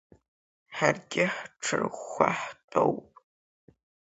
[0.75, 3.05] Ҳаргьы ҳҽырӷәӷәа ҳтәоуп.